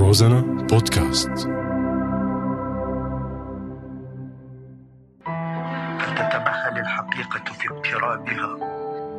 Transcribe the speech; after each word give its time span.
روزانا 0.00 0.40
بودكاست. 0.40 1.30
فلتتمهل 5.98 6.78
الحقيقة 6.78 7.52
في 7.52 7.68
اقترابها 7.68 8.56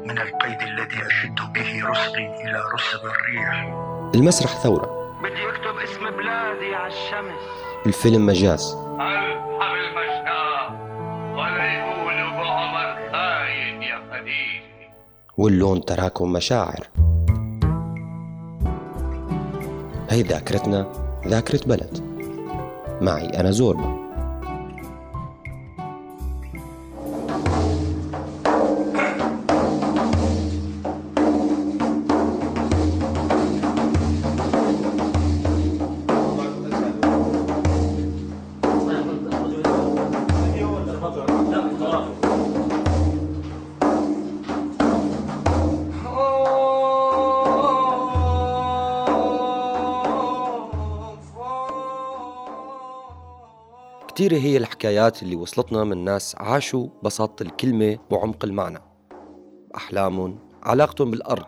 من 0.05 0.17
القيد 0.17 0.61
الذي 0.61 1.07
أشد 1.07 1.53
به 1.53 1.89
رسغي 1.89 2.27
إلى 2.43 2.61
رسغ 2.73 3.01
الريح. 3.05 3.73
المسرح 4.15 4.51
ثورة. 4.51 5.19
بدي 5.23 5.49
اكتب 5.49 5.77
اسم 5.83 6.17
بلادي 6.17 6.75
على 6.75 6.87
الشمس. 6.87 7.41
الفيلم 7.85 8.25
مجاز. 8.25 8.77
ألحم 8.99 9.73
المشتاق 9.85 10.71
ولا 11.33 11.65
يقولوا 11.73 12.31
بعمر 12.37 13.11
خاين 13.11 13.81
يا 13.81 13.97
خديجة 14.11 14.93
واللون 15.37 15.81
تراكم 15.81 16.33
مشاعر. 16.33 17.00
هي 20.11 20.21
ذاكرتنا 20.21 20.87
ذاكرة 21.27 21.59
بلد. 21.65 21.99
معي 23.01 23.25
أنا 23.25 23.51
زوربا. 23.51 24.00
كتيرة 54.21 54.37
هي 54.37 54.57
الحكايات 54.57 55.23
اللي 55.23 55.35
وصلتنا 55.35 55.83
من 55.83 56.03
ناس 56.03 56.35
عاشوا 56.37 56.87
بساطة 57.03 57.43
الكلمة 57.43 57.97
وعمق 58.09 58.45
المعنى. 58.45 58.79
أحلامهم 59.75 60.39
علاقتهم 60.63 61.11
بالأرض 61.11 61.45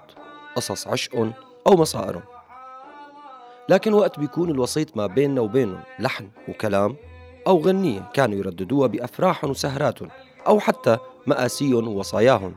قصص 0.56 0.88
عشقهم 0.88 1.34
أو 1.68 1.76
مصائرهم 1.76 2.24
لكن 3.70 3.94
وقت 3.94 4.20
بيكون 4.20 4.50
الوسيط 4.50 4.98
ما 4.98 5.08
بيننا 5.08 5.42
وبينهم 5.42 5.82
لحن 6.00 6.30
وكلام 6.50 6.96
أو 7.48 7.60
غنية 7.60 8.12
كانوا 8.14 8.38
يرددوها 8.38 8.88
بأفراحهم 8.88 9.52
وسهراتهم 9.52 10.10
أو 10.48 10.60
حتى 10.60 10.98
مآسيهم 11.28 11.88
ووصاياهم. 11.88 12.56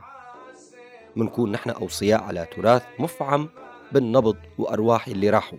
منكون 1.15 1.51
نحن 1.51 1.69
أوصياء 1.69 2.23
على 2.23 2.47
تراث 2.55 2.83
مفعم 2.99 3.49
بالنبض 3.91 4.37
وأرواح 4.57 5.07
اللي 5.07 5.29
راحوا. 5.29 5.57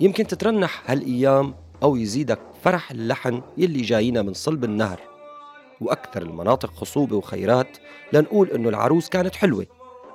يمكن 0.00 0.26
تترنح 0.26 0.90
هالأيام 0.90 1.63
أو 1.84 1.96
يزيدك 1.96 2.40
فرح 2.62 2.90
اللحن 2.90 3.42
يلي 3.58 3.82
جاينا 3.82 4.22
من 4.22 4.32
صلب 4.32 4.64
النهر. 4.64 5.00
وأكثر 5.80 6.22
المناطق 6.22 6.70
خصوبة 6.70 7.16
وخيرات 7.16 7.76
لنقول 8.12 8.50
إنه 8.50 8.68
العروس 8.68 9.08
كانت 9.08 9.34
حلوة 9.34 9.66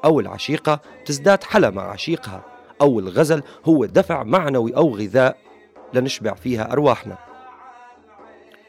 أو 0.06 0.20
العشيقة 0.20 0.80
تزداد 1.06 1.44
حلا 1.44 1.70
مع 1.70 1.92
عشيقها 1.92 2.44
أو 2.82 3.00
الغزل 3.00 3.44
هو 3.66 3.86
دفع 3.86 4.24
معنوي 4.24 4.76
أو 4.76 4.96
غذاء 4.96 5.38
لنشبع 5.94 6.34
فيها 6.34 6.72
أرواحنا. 6.72 7.18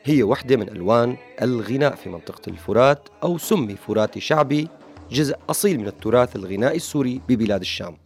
هي 0.05 0.23
وحدة 0.23 0.57
من 0.57 0.69
ألوان 0.69 1.17
الغناء 1.43 1.95
في 1.95 2.09
منطقة 2.09 2.43
الفرات 2.49 3.09
أو 3.23 3.39
سمي 3.39 3.77
فراتي 3.77 4.21
شعبي 4.21 4.69
جزء 5.11 5.37
أصيل 5.51 5.81
من 5.81 5.87
التراث 5.87 6.37
الغنائي 6.37 6.77
السوري 6.77 7.21
ببلاد 7.29 7.61
الشام. 7.61 7.97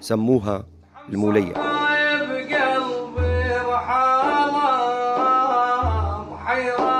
سموها 0.00 0.66
المولية. 1.08 1.67
Mario. 6.58 6.97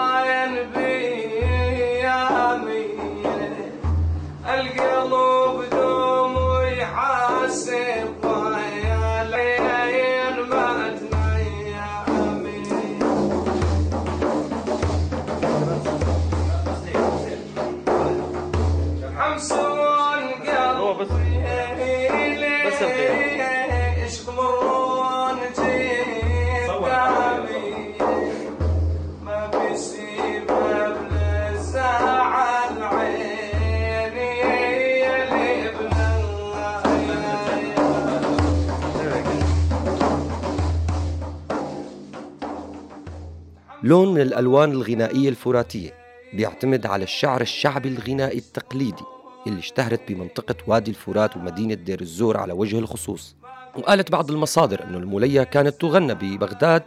لون 43.82 44.14
من 44.14 44.20
الألوان 44.20 44.70
الغنائية 44.70 45.28
الفراتية 45.28 45.94
بيعتمد 46.32 46.86
على 46.86 47.04
الشعر 47.04 47.40
الشعبي 47.40 47.88
الغنائي 47.88 48.38
التقليدي 48.38 49.02
اللي 49.46 49.58
اشتهرت 49.58 50.12
بمنطقة 50.12 50.54
وادي 50.66 50.90
الفرات 50.90 51.36
ومدينة 51.36 51.74
دير 51.74 52.00
الزور 52.00 52.36
على 52.36 52.52
وجه 52.52 52.78
الخصوص. 52.78 53.36
وقالت 53.76 54.12
بعض 54.12 54.30
المصادر 54.30 54.84
أن 54.84 54.94
المولية 54.94 55.42
كانت 55.42 55.80
تغنى 55.80 56.14
ببغداد 56.14 56.82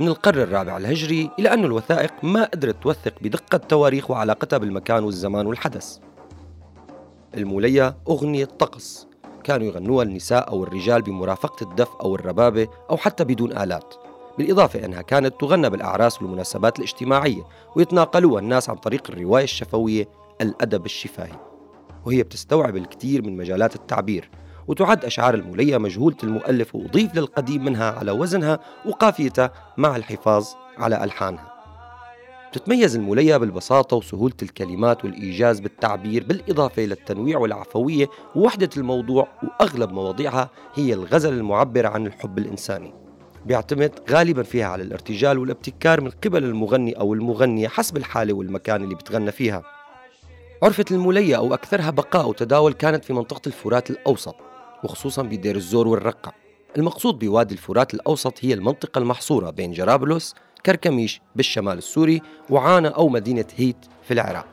من 0.00 0.08
القرن 0.08 0.40
الرابع 0.40 0.76
الهجري 0.76 1.30
إلى 1.38 1.52
أن 1.52 1.64
الوثائق 1.64 2.12
ما 2.22 2.44
قدرت 2.44 2.82
توثق 2.82 3.12
بدقة 3.20 3.58
تواريخ 3.58 4.10
وعلاقتها 4.10 4.58
بالمكان 4.58 5.04
والزمان 5.04 5.46
والحدث. 5.46 5.98
المولية 7.34 7.96
أغنية 8.08 8.44
طقس. 8.44 9.06
كانوا 9.44 9.66
يغنوها 9.66 10.04
النساء 10.04 10.48
أو 10.48 10.64
الرجال 10.64 11.02
بمرافقة 11.02 11.70
الدف 11.70 11.88
أو 12.00 12.14
الربابة 12.14 12.68
أو 12.90 12.96
حتى 12.96 13.24
بدون 13.24 13.58
آلات. 13.58 14.03
بالإضافة 14.38 14.84
أنها 14.84 15.02
كانت 15.02 15.40
تغنى 15.40 15.70
بالأعراس 15.70 16.22
والمناسبات 16.22 16.78
الاجتماعية 16.78 17.42
ويتناقلوها 17.76 18.40
الناس 18.40 18.70
عن 18.70 18.76
طريق 18.76 19.10
الرواية 19.10 19.44
الشفوية 19.44 20.08
الأدب 20.40 20.86
الشفاهي. 20.86 21.38
وهي 22.06 22.22
بتستوعب 22.22 22.76
الكثير 22.76 23.22
من 23.22 23.36
مجالات 23.36 23.74
التعبير 23.74 24.30
وتعد 24.68 25.04
أشعار 25.04 25.34
المولية 25.34 25.78
مجهولة 25.78 26.16
المؤلف 26.24 26.74
وأضيف 26.74 27.14
للقديم 27.14 27.64
منها 27.64 27.90
على 27.90 28.10
وزنها 28.10 28.58
وقافيتها 28.86 29.52
مع 29.76 29.96
الحفاظ 29.96 30.48
على 30.78 31.04
ألحانها. 31.04 31.54
تتميز 32.52 32.96
المولية 32.96 33.36
بالبساطة 33.36 33.96
وسهولة 33.96 34.34
الكلمات 34.42 35.04
والإيجاز 35.04 35.60
بالتعبير 35.60 36.24
بالإضافة 36.24 36.82
للتنويع 36.82 37.38
والعفوية 37.38 38.06
ووحدة 38.34 38.70
الموضوع 38.76 39.28
وأغلب 39.42 39.92
مواضيعها 39.92 40.50
هي 40.74 40.94
الغزل 40.94 41.32
المعبر 41.32 41.86
عن 41.86 42.06
الحب 42.06 42.38
الإنساني. 42.38 43.03
بيعتمد 43.44 43.92
غالبا 44.10 44.42
فيها 44.42 44.66
على 44.66 44.82
الارتجال 44.82 45.38
والابتكار 45.38 46.00
من 46.00 46.10
قبل 46.10 46.44
المغني 46.44 46.92
أو 46.92 47.14
المغنية 47.14 47.68
حسب 47.68 47.96
الحالة 47.96 48.32
والمكان 48.32 48.84
اللي 48.84 48.94
بتغنى 48.94 49.32
فيها. 49.32 49.62
عرفة 50.62 50.84
المولية 50.90 51.36
أو 51.36 51.54
أكثرها 51.54 51.90
بقاء 51.90 52.28
وتداول 52.28 52.72
كانت 52.72 53.04
في 53.04 53.12
منطقة 53.12 53.42
الفرات 53.46 53.90
الأوسط 53.90 54.34
وخصوصا 54.84 55.22
بدير 55.22 55.56
الزور 55.56 55.88
والرقة. 55.88 56.32
المقصود 56.76 57.18
بوادي 57.18 57.54
الفرات 57.54 57.94
الأوسط 57.94 58.34
هي 58.40 58.54
المنطقة 58.54 58.98
المحصورة 58.98 59.50
بين 59.50 59.72
جرابلس 59.72 60.34
كركميش 60.66 61.20
بالشمال 61.36 61.78
السوري 61.78 62.22
وعانة 62.50 62.88
أو 62.88 63.08
مدينة 63.08 63.44
هيت 63.56 63.76
في 64.02 64.14
العراق. 64.14 64.46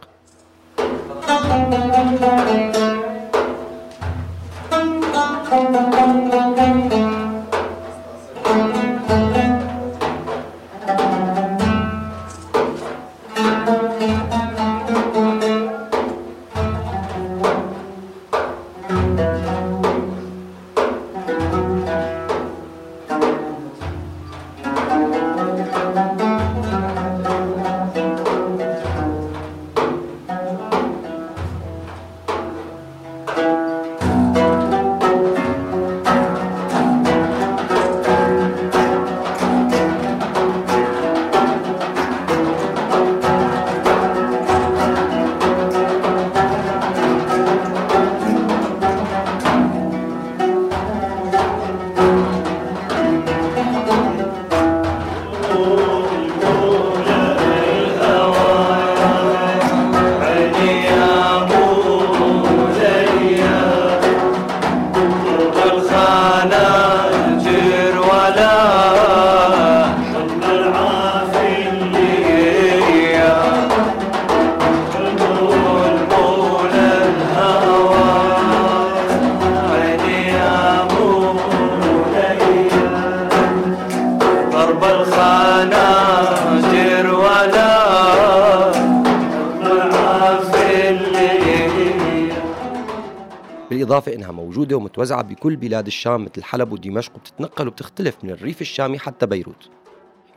بالإضافة 93.72 94.14
إنها 94.14 94.32
موجودة 94.32 94.78
ومتوزعة 94.78 95.22
بكل 95.22 95.56
بلاد 95.56 95.88
الشام 95.88 96.26
مثل 96.26 96.44
حلب 96.44 96.72
ودمشق 96.72 97.16
وبتتنقل 97.16 97.68
وبتختلف 97.68 98.18
من 98.24 98.30
الريف 98.30 98.62
الشامي 98.62 99.00
حتى 99.00 99.26
بيروت. 99.26 99.70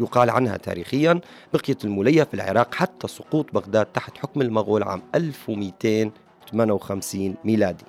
يقال 0.01 0.31
عنها 0.31 0.57
تاريخيا 0.57 1.21
بقيت 1.55 1.85
المولية 1.85 2.23
في 2.23 2.35
العراق 2.35 2.75
حتى 2.75 3.09
سقوط 3.09 3.53
بغداد 3.53 3.87
تحت 3.87 4.19
حكم 4.19 4.43
المغول 4.43 4.83
عام 4.83 5.03
1258 5.15 7.35
ميلادي. 7.45 7.85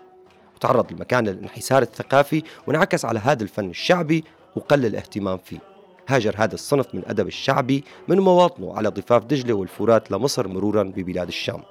وتعرض 0.55 0.91
المكان 0.91 1.27
للانحسار 1.27 1.81
الثقافي 1.81 2.43
وانعكس 2.67 3.05
على 3.05 3.19
هذا 3.19 3.43
الفن 3.43 3.69
الشعبي 3.69 4.23
وقل 4.55 4.85
الاهتمام 4.85 5.37
فيه. 5.37 5.59
هاجر 6.07 6.35
هذا 6.37 6.53
الصنف 6.53 6.95
من 6.95 6.99
الأدب 6.99 7.27
الشعبي 7.27 7.83
من 8.07 8.19
مواطنه 8.19 8.77
على 8.77 8.89
ضفاف 8.89 9.25
دجلة 9.25 9.53
والفرات 9.53 10.11
لمصر 10.11 10.47
مرورا 10.47 10.83
ببلاد 10.83 11.27
الشام. 11.27 11.61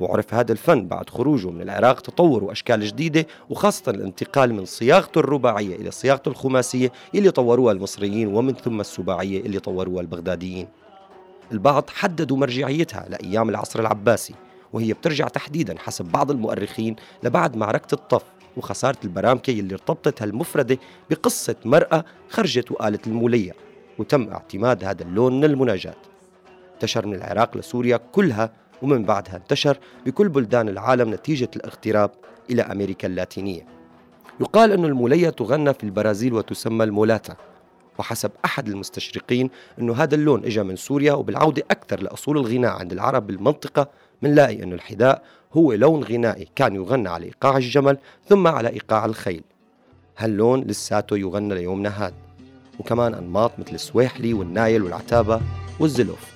وعرف 0.00 0.34
هذا 0.34 0.52
الفن 0.52 0.86
بعد 0.86 1.10
خروجه 1.10 1.50
من 1.50 1.62
العراق 1.62 2.00
تطور 2.00 2.44
وأشكال 2.44 2.80
جديدة 2.80 3.26
وخاصة 3.50 3.90
الانتقال 3.90 4.54
من 4.54 4.64
صياغته 4.64 5.18
الرباعية 5.18 5.76
إلى 5.76 5.90
صياغته 5.90 6.28
الخماسية 6.28 6.92
اللي 7.14 7.30
طوروها 7.30 7.72
المصريين 7.72 8.34
ومن 8.34 8.54
ثم 8.54 8.80
السباعية 8.80 9.40
اللي 9.40 9.58
طوروها 9.58 10.00
البغداديين. 10.00 10.68
البعض 11.52 11.90
حددوا 11.90 12.36
مرجعيتها 12.36 13.06
لأيام 13.08 13.48
العصر 13.48 13.80
العباسي 13.80 14.34
وهي 14.72 14.92
بترجع 14.92 15.28
تحديدا 15.28 15.78
حسب 15.78 16.04
بعض 16.04 16.30
المؤرخين 16.30 16.96
لبعد 17.22 17.56
معركة 17.56 17.94
الطف 17.94 18.22
وخسارة 18.56 18.96
البرامكة 19.04 19.50
اللي 19.50 19.74
ارتبطت 19.74 20.22
هالمفردة 20.22 20.78
بقصة 21.10 21.56
مرأة 21.64 22.04
خرجت 22.28 22.70
وقالت 22.70 23.06
المولية 23.06 23.52
وتم 23.98 24.28
اعتماد 24.28 24.84
هذا 24.84 25.02
اللون 25.02 25.36
من 25.38 25.44
المناجاة 25.44 25.94
انتشر 26.74 27.06
من 27.06 27.14
العراق 27.14 27.56
لسوريا 27.56 27.96
كلها 27.96 28.52
ومن 28.82 29.04
بعدها 29.04 29.36
انتشر 29.36 29.78
بكل 30.06 30.28
بلدان 30.28 30.68
العالم 30.68 31.14
نتيجة 31.14 31.50
الاغتراب 31.56 32.10
إلى 32.50 32.62
أمريكا 32.62 33.08
اللاتينية. 33.08 33.66
يقال 34.40 34.72
أن 34.72 34.84
المولية 34.84 35.30
تغنى 35.30 35.74
في 35.74 35.84
البرازيل 35.84 36.34
وتسمى 36.34 36.84
المولاتا 36.84 37.36
وحسب 37.98 38.30
أحد 38.44 38.68
المستشرقين 38.68 39.50
أنه 39.78 39.94
هذا 39.94 40.14
اللون 40.14 40.44
إجا 40.44 40.62
من 40.62 40.76
سوريا 40.76 41.12
وبالعودة 41.12 41.62
أكثر 41.70 42.02
لأصول 42.02 42.38
الغناء 42.38 42.70
عند 42.70 42.92
العرب 42.92 43.26
بالمنطقة 43.26 43.88
منلاقي 44.22 44.62
أنه 44.62 44.74
الحذاء 44.74 45.22
هو 45.54 45.72
لون 45.72 46.04
غنائي 46.04 46.48
كان 46.56 46.74
يغنى 46.74 47.08
على 47.08 47.26
إيقاع 47.26 47.56
الجمل 47.56 47.98
ثم 48.28 48.46
على 48.46 48.68
إيقاع 48.68 49.04
الخيل. 49.04 49.42
هاللون 50.18 50.60
لساته 50.60 51.16
يغنى 51.16 51.54
ليومنا 51.54 51.88
هذا 51.88 52.14
وكمان 52.78 53.14
أنماط 53.14 53.52
مثل 53.58 53.74
السويحلي 53.74 54.34
والنايل 54.34 54.82
والعتابة 54.82 55.40
والزلوف. 55.80 56.34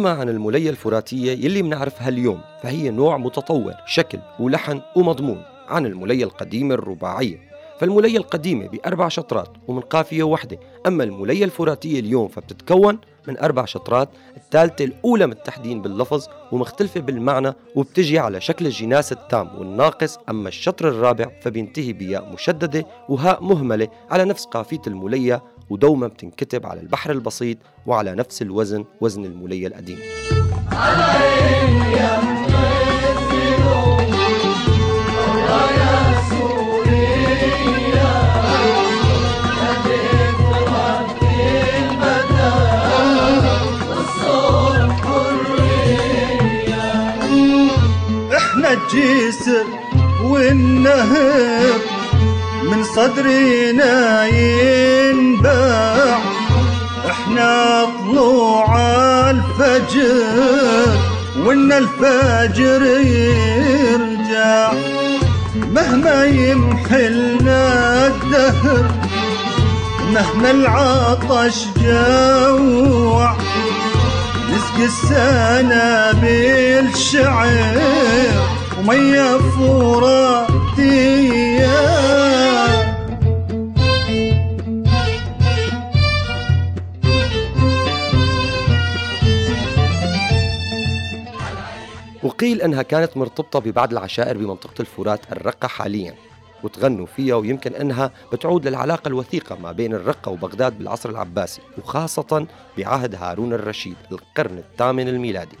أما 0.00 0.10
عن 0.10 0.28
المولية 0.28 0.70
الفراتية 0.70 1.32
يلي 1.32 1.62
منعرفها 1.62 2.08
اليوم 2.08 2.40
فهي 2.62 2.90
نوع 2.90 3.16
متطور 3.16 3.74
شكل 3.86 4.18
ولحن 4.38 4.80
ومضمون 4.96 5.42
عن 5.68 5.86
المولية 5.86 6.24
القديمة 6.24 6.74
الرباعية. 6.74 7.50
فالمولية 7.78 8.18
القديمة 8.18 8.68
بأربع 8.68 9.08
شطرات 9.08 9.48
ومن 9.68 9.80
قافية 9.80 10.22
واحدة. 10.22 10.58
أما 10.86 11.04
المولية 11.04 11.44
الفراتية 11.44 12.00
اليوم 12.00 12.28
فبتتكون 12.28 12.98
من 13.28 13.38
أربع 13.38 13.64
شطرات 13.64 14.08
الثالثة 14.36 14.84
الأولى 14.84 15.26
متحدين 15.26 15.82
باللفظ 15.82 16.26
ومختلفة 16.52 17.00
بالمعنى 17.00 17.52
وبتجي 17.74 18.18
على 18.18 18.40
شكل 18.40 18.66
الجناس 18.66 19.12
التام 19.12 19.58
والناقص. 19.58 20.18
أما 20.28 20.48
الشطر 20.48 20.88
الرابع 20.88 21.26
فبينتهي 21.40 21.92
بياء 21.92 22.32
مشددة 22.32 22.86
وهاء 23.08 23.42
مهملة 23.44 23.88
على 24.10 24.24
نفس 24.24 24.44
قافية 24.44 24.82
المولية 24.86 25.42
ودوما 25.70 26.06
بتنكتب 26.06 26.66
على 26.66 26.80
البحر 26.80 27.10
البسيط 27.10 27.58
وعلى 27.86 28.14
نفس 28.14 28.42
الوزن 28.42 28.84
وزن 29.00 29.24
المولية 29.24 29.66
القديم 29.66 29.98
إحنا 48.36 48.72
الجسر 48.72 49.64
والنهر 50.22 51.80
من 52.62 52.84
صدرنا 52.84 54.26
ينباع 54.26 56.18
إحنا 57.10 57.84
طلوع 57.84 58.80
الفجر 59.30 60.98
وإن 61.38 61.72
الفجر 61.72 62.82
يرجع. 63.00 64.72
مهما 65.74 66.24
يمحلنا 66.24 67.62
الدهر 68.06 68.90
مهما 70.12 70.50
العطش 70.50 71.64
جوع. 71.76 73.36
نسقي 74.50 74.84
السنة 74.84 76.12
بالشعر 76.12 77.76
ومية 78.78 79.38
فراتية 79.58 81.20
وقيل 92.40 92.62
أنها 92.62 92.82
كانت 92.82 93.16
مرتبطة 93.16 93.58
ببعض 93.58 93.92
العشائر 93.92 94.38
بمنطقة 94.38 94.80
الفرات 94.80 95.32
الرقة 95.32 95.68
حاليا 95.68 96.14
وتغنوا 96.62 97.06
فيها 97.06 97.34
ويمكن 97.34 97.74
أنها 97.74 98.10
بتعود 98.32 98.68
للعلاقة 98.68 99.08
الوثيقة 99.08 99.56
ما 99.56 99.72
بين 99.72 99.94
الرقة 99.94 100.32
وبغداد 100.32 100.78
بالعصر 100.78 101.10
العباسي 101.10 101.60
وخاصة 101.78 102.46
بعهد 102.78 103.14
هارون 103.14 103.52
الرشيد 103.52 103.96
القرن 104.12 104.58
الثامن 104.58 105.08
الميلادي. 105.08 105.56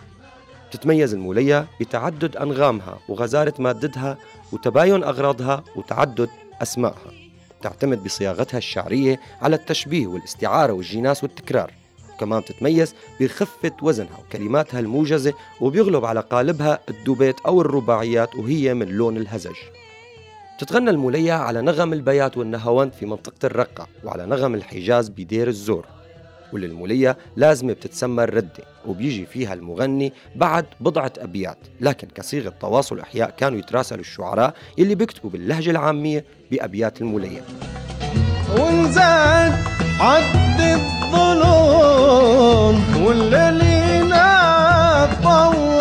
تتميز 0.70 1.14
المولية 1.14 1.66
بتعدد 1.80 2.36
أنغامها 2.36 2.98
وغزارة 3.08 3.54
مادتها 3.58 4.18
وتباين 4.52 5.04
أغراضها 5.04 5.64
وتعدد 5.76 6.30
أسمائها. 6.62 7.12
تعتمد 7.62 8.04
بصياغتها 8.04 8.58
الشعرية 8.58 9.20
على 9.42 9.56
التشبيه 9.56 10.06
والاستعارة 10.06 10.72
والجناس 10.72 11.22
والتكرار. 11.22 11.79
وكمان 12.20 12.40
بتتميز 12.40 12.94
بخفة 13.20 13.72
وزنها 13.82 14.18
وكلماتها 14.18 14.80
الموجزة 14.80 15.34
وبيغلب 15.60 16.04
على 16.04 16.20
قالبها 16.20 16.78
الدوبيت 16.88 17.40
أو 17.40 17.60
الرباعيات 17.60 18.36
وهي 18.36 18.74
من 18.74 18.88
لون 18.88 19.16
الهزج. 19.16 19.56
تتغنى 20.58 20.90
المولية 20.90 21.32
على 21.32 21.62
نغم 21.62 21.92
البيات 21.92 22.36
والنهاوند 22.36 22.92
في 22.92 23.06
منطقة 23.06 23.46
الرقة 23.46 23.86
وعلى 24.04 24.26
نغم 24.26 24.54
الحجاز 24.54 25.08
بدير 25.08 25.48
الزور. 25.48 25.86
وللمولية 26.52 27.16
لازمة 27.36 27.72
بتتسمى 27.72 28.24
الردة 28.24 28.64
وبيجي 28.86 29.26
فيها 29.26 29.54
المغني 29.54 30.12
بعد 30.36 30.66
بضعة 30.80 31.12
أبيات 31.18 31.58
لكن 31.80 32.08
كصيغة 32.08 32.48
تواصل 32.60 33.00
إحياء 33.00 33.30
كانوا 33.30 33.58
يتراسلوا 33.58 34.00
الشعراء 34.00 34.54
يلي 34.78 34.94
بيكتبوا 34.94 35.30
باللهجة 35.30 35.70
العامية 35.70 36.24
بأبيات 36.50 37.00
المولية. 37.00 37.42
ونزاد 38.58 39.52
عد 40.00 40.99
الظلم 41.14 43.02
والليل 43.04 44.14
طوال 45.22 45.79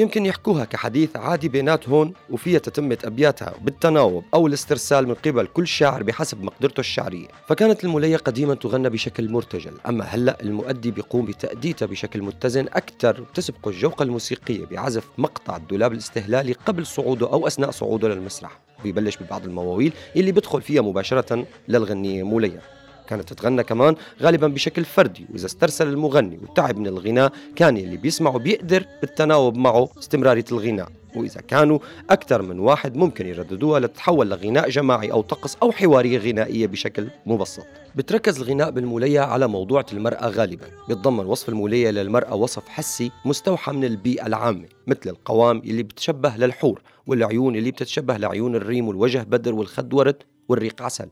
يمكن 0.00 0.26
يحكوها 0.26 0.64
كحديث 0.64 1.16
عادي 1.16 1.48
بيناتهم 1.48 2.12
وفيها 2.30 2.58
تتمة 2.58 2.98
أبياتها 3.04 3.54
بالتناوب 3.60 4.24
أو 4.34 4.46
الاسترسال 4.46 5.08
من 5.08 5.14
قبل 5.14 5.46
كل 5.46 5.66
شاعر 5.66 6.02
بحسب 6.02 6.42
مقدرته 6.42 6.80
الشعرية. 6.80 7.28
فكانت 7.46 7.84
المولية 7.84 8.16
قديما 8.16 8.54
تغنى 8.54 8.90
بشكل 8.90 9.30
مرتجل. 9.30 9.72
أما 9.88 10.04
هلأ 10.04 10.42
المؤدي 10.42 10.90
بيقوم 10.90 11.24
بتأديتها 11.24 11.86
بشكل 11.86 12.22
متزن 12.22 12.66
أكثر 12.66 13.20
بتسبقه 13.20 13.68
الجوقة 13.68 14.02
الموسيقية 14.02 14.66
بعزف 14.66 15.04
مقطع 15.18 15.56
الدولاب 15.56 15.92
الاستهلالي 15.92 16.52
قبل 16.52 16.86
صعوده 16.86 17.32
أو 17.32 17.46
أثناء 17.46 17.70
صعوده 17.70 18.08
للمسرح. 18.08 18.58
بيبلش 18.82 19.16
ببعض 19.16 19.44
المواويل 19.44 19.92
اللي 20.16 20.32
بيدخل 20.32 20.62
فيها 20.62 20.82
مباشرة 20.82 21.46
للغنية 21.68 22.22
مولية. 22.22 22.77
كانت 23.08 23.32
تتغنى 23.32 23.62
كمان 23.64 23.94
غالبا 24.22 24.48
بشكل 24.48 24.84
فردي 24.84 25.26
وإذا 25.32 25.46
استرسل 25.46 25.88
المغني 25.88 26.38
وتعب 26.42 26.78
من 26.78 26.86
الغناء 26.86 27.32
كان 27.56 27.76
اللي 27.76 27.96
بيسمعه 27.96 28.38
بيقدر 28.38 28.84
بالتناوب 29.00 29.56
معه 29.56 29.88
استمرارية 29.98 30.44
الغناء. 30.52 30.88
وإذا 31.16 31.40
كانوا 31.40 31.78
أكثر 32.10 32.42
من 32.42 32.58
واحد 32.58 32.96
ممكن 32.96 33.26
يرددوها 33.26 33.80
لتتحول 33.80 34.30
لغناء 34.30 34.68
جماعي 34.68 35.12
أو 35.12 35.20
طقس 35.20 35.56
أو 35.62 35.72
حوارية 35.72 36.18
غنائية 36.18 36.66
بشكل 36.66 37.08
مبسط. 37.26 37.66
بتركز 37.94 38.40
الغناء 38.40 38.70
بالمولية 38.70 39.20
على 39.20 39.46
موضوعة 39.46 39.86
المرأة 39.92 40.28
غالبا. 40.28 40.66
بيتضمن 40.88 41.26
وصف 41.26 41.48
المولية 41.48 41.90
للمرأة 41.90 42.34
وصف 42.34 42.68
حسي 42.68 43.10
مستوحى 43.24 43.72
من 43.72 43.84
البيئة 43.84 44.26
العامة 44.26 44.66
مثل 44.86 45.00
القوام 45.10 45.58
اللي 45.58 45.82
بتشبه 45.82 46.36
للحور 46.36 46.82
والعيون 47.06 47.56
اللي 47.56 47.70
بتتشبه 47.70 48.16
لعيون 48.16 48.54
الريم 48.54 48.88
والوجه 48.88 49.18
بدر 49.18 49.54
والخد 49.54 49.94
ورد 49.94 50.22
والريق 50.48 50.82
عسل. 50.82 51.08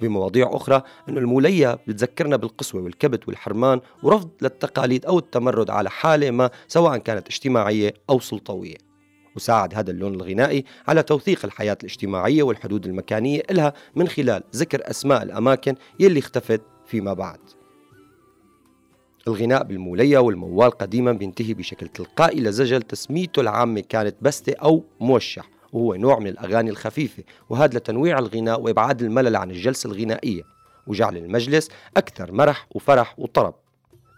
بمواضيع 0.00 0.50
أخرى 0.52 0.82
أن 1.08 1.18
المولية 1.18 1.78
بتذكرنا 1.86 2.36
بالقسوة 2.36 2.82
والكبت 2.82 3.28
والحرمان 3.28 3.80
ورفض 4.02 4.30
للتقاليد 4.42 5.06
أو 5.06 5.18
التمرد 5.18 5.70
على 5.70 5.90
حالة 5.90 6.30
ما 6.30 6.50
سواء 6.68 6.98
كانت 6.98 7.28
اجتماعية 7.28 7.94
أو 8.10 8.20
سلطوية. 8.20 8.76
وساعد 9.36 9.74
هذا 9.74 9.90
اللون 9.90 10.14
الغنائي 10.14 10.64
على 10.88 11.02
توثيق 11.02 11.44
الحياة 11.44 11.78
الاجتماعية 11.80 12.42
والحدود 12.42 12.86
المكانية 12.86 13.42
إلها 13.50 13.72
من 13.96 14.08
خلال 14.08 14.42
ذكر 14.56 14.90
أسماء 14.90 15.22
الأماكن 15.22 15.74
يلي 16.00 16.18
اختفت 16.18 16.60
فيما 16.86 17.12
بعد. 17.12 17.38
الغناء 19.28 19.64
بالمولية 19.64 20.18
والموال 20.18 20.70
قديما 20.70 21.12
بينتهي 21.12 21.54
بشكل 21.54 21.88
تلقائي 21.88 22.40
لزجل 22.40 22.82
تسميته 22.82 23.40
العامة 23.40 23.80
كانت 23.80 24.16
بستة 24.20 24.52
أو 24.62 24.84
موشح. 25.00 25.59
وهو 25.72 25.94
نوع 25.94 26.18
من 26.18 26.26
الأغاني 26.26 26.70
الخفيفة 26.70 27.22
وهذا 27.50 27.78
لتنويع 27.78 28.18
الغناء 28.18 28.60
وإبعاد 28.60 29.02
الملل 29.02 29.36
عن 29.36 29.50
الجلسة 29.50 29.90
الغنائية 29.90 30.42
وجعل 30.86 31.16
المجلس 31.16 31.68
أكثر 31.96 32.32
مرح 32.32 32.66
وفرح 32.74 33.14
وطرب 33.18 33.54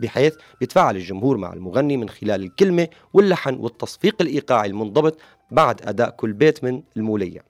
بحيث 0.00 0.34
بيتفاعل 0.60 0.96
الجمهور 0.96 1.36
مع 1.36 1.52
المغني 1.52 1.96
من 1.96 2.08
خلال 2.08 2.42
الكلمة 2.42 2.88
واللحن 3.12 3.54
والتصفيق 3.54 4.16
الإيقاعي 4.20 4.68
المنضبط 4.68 5.18
بعد 5.50 5.88
أداء 5.88 6.10
كل 6.10 6.32
بيت 6.32 6.64
من 6.64 6.82
المولية. 6.96 7.44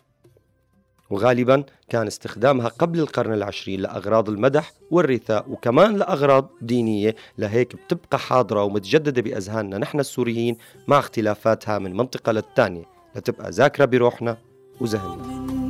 وغالبا 1.10 1.64
كان 1.88 2.06
استخدامها 2.06 2.68
قبل 2.68 3.00
القرن 3.00 3.32
العشرين 3.32 3.80
لأغراض 3.80 4.28
المدح 4.28 4.72
والرثاء 4.90 5.50
وكمان 5.50 5.96
لأغراض 5.96 6.50
دينية 6.60 7.14
لهيك 7.38 7.76
بتبقى 7.76 8.18
حاضرة 8.18 8.62
ومتجددة 8.64 9.22
بأذهاننا 9.22 9.78
نحن 9.78 10.00
السوريين 10.00 10.56
مع 10.88 10.98
اختلافاتها 10.98 11.78
من 11.78 11.96
منطقة 11.96 12.32
للتانية. 12.32 12.91
لتبقى 13.16 13.50
ذاكرة 13.50 13.84
بروحنا 13.84 14.36
وذهننا. 14.80 15.61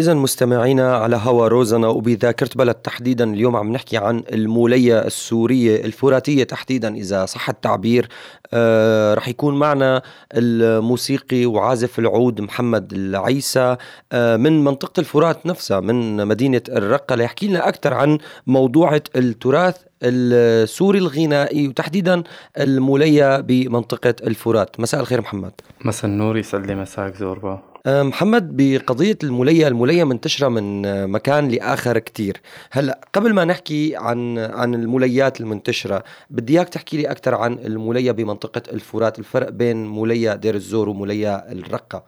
إذا 0.00 0.14
مستمعينا 0.14 0.96
على 0.96 1.16
هوا 1.16 1.48
روزنا 1.48 1.88
وبذاكرة 1.88 2.48
بلد 2.56 2.74
تحديدا 2.74 3.32
اليوم 3.34 3.56
عم 3.56 3.72
نحكي 3.72 3.96
عن 3.96 4.22
المولية 4.32 4.98
السورية 4.98 5.84
الفراتية 5.84 6.44
تحديدا 6.44 6.94
إذا 6.94 7.26
صح 7.26 7.48
التعبير. 7.48 8.08
آه 8.52 9.14
رح 9.14 9.28
يكون 9.28 9.58
معنا 9.58 10.02
الموسيقي 10.34 11.46
وعازف 11.46 11.98
العود 11.98 12.40
محمد 12.40 12.92
العيسى 12.92 13.76
آه 14.12 14.36
من 14.36 14.64
منطقة 14.64 15.00
الفرات 15.00 15.46
نفسها 15.46 15.80
من 15.80 16.26
مدينة 16.26 16.62
الرقة. 16.68 17.14
ليحكي 17.14 17.48
لنا 17.48 17.68
أكثر 17.68 17.94
عن 17.94 18.18
موضوعة 18.46 19.02
التراث 19.16 19.76
السوري 20.02 20.98
الغنائي 20.98 21.68
وتحديدا 21.68 22.22
المولية 22.58 23.40
بمنطقة 23.40 24.14
الفرات. 24.26 24.80
مساء 24.80 25.00
الخير 25.00 25.20
محمد. 25.20 25.52
مساء 25.84 26.10
النور 26.10 26.38
يسعد 26.38 26.66
لي 26.66 26.74
مساك 26.74 27.16
زوربا. 27.16 27.69
محمد 27.86 28.56
بقضية 28.56 29.18
المولية 29.24 29.68
المولية 29.68 30.04
منتشرة 30.04 30.48
من 30.48 30.86
أه، 30.86 31.06
مكان 31.06 31.48
لآخر 31.48 31.98
كتير. 31.98 32.40
هلأ 32.70 33.00
قبل 33.12 33.34
ما 33.34 33.44
نحكي 33.44 33.96
عن 33.96 34.38
عن 34.38 34.74
الموليات 34.74 35.40
المنتشرة 35.40 36.04
بدي 36.30 36.52
إياك 36.52 36.68
تحكي 36.68 36.96
لي 36.96 37.10
أكثر 37.10 37.34
عن 37.34 37.52
المولية 37.52 38.12
بمنطقة 38.12 38.62
الفرات 38.72 39.18
الفرق 39.18 39.48
بين 39.48 39.86
مولية 39.86 40.34
دير 40.34 40.54
الزور 40.54 40.88
ومولية 40.88 41.36
الرقة. 41.36 42.02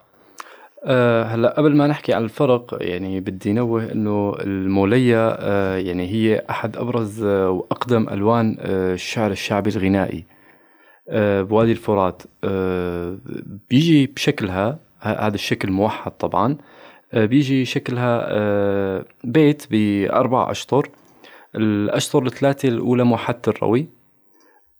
أه 0.85 1.23
هلا 1.23 1.53
قبل 1.57 1.75
ما 1.75 1.87
نحكي 1.87 2.13
عن 2.13 2.23
الفرق 2.23 2.77
يعني 2.81 3.19
بدي 3.19 3.53
نوه 3.53 3.91
إنه 3.91 4.35
المولية 4.39 5.29
أه 5.29 5.77
يعني 5.77 6.07
هي 6.07 6.43
أحد 6.49 6.77
أبرز 6.77 7.23
أه 7.23 7.49
وأقدم 7.49 8.09
ألوان 8.09 8.57
أه 8.59 8.93
الشعر 8.93 9.31
الشعبي 9.31 9.69
الغنائي 9.69 10.25
أه 11.09 11.41
بوادي 11.41 11.71
الفرات 11.71 12.23
أه 12.43 13.17
بيجي 13.69 14.07
بشكلها 14.07 14.79
هذا 15.03 15.35
الشكل 15.35 15.71
موحد 15.71 16.11
طبعا. 16.11 16.57
أه 17.13 17.25
بيجي 17.25 17.65
شكلها 17.65 18.25
أه 18.27 19.05
بيت 19.23 19.67
بأربع 19.71 20.51
أشطر. 20.51 20.89
الأشطر 21.55 22.25
الثلاثة 22.25 22.69
الأولى 22.69 23.03
موحده 23.03 23.39
الروي 23.47 23.87